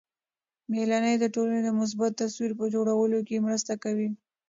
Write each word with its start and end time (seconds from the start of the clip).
مېلې 0.71 1.13
د 1.19 1.25
ټولني 1.35 1.59
د 1.63 1.69
مثبت 1.79 2.11
تصویر 2.21 2.51
په 2.59 2.65
جوړولو 2.73 3.17
کښي 3.27 3.39
مرسته 3.47 3.73
کوي. 3.83 4.09